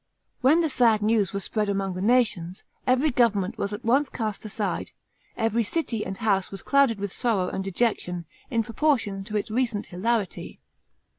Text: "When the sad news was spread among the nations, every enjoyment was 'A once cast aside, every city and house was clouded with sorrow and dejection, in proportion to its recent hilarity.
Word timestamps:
"When 0.41 0.61
the 0.61 0.67
sad 0.69 1.03
news 1.03 1.31
was 1.31 1.43
spread 1.43 1.69
among 1.69 1.93
the 1.93 2.01
nations, 2.01 2.63
every 2.87 3.09
enjoyment 3.15 3.59
was 3.59 3.71
'A 3.71 3.81
once 3.83 4.09
cast 4.09 4.43
aside, 4.43 4.93
every 5.37 5.61
city 5.61 6.03
and 6.03 6.17
house 6.17 6.49
was 6.49 6.63
clouded 6.63 6.97
with 6.99 7.11
sorrow 7.13 7.49
and 7.49 7.63
dejection, 7.63 8.25
in 8.49 8.63
proportion 8.63 9.23
to 9.25 9.37
its 9.37 9.51
recent 9.51 9.85
hilarity. 9.85 10.59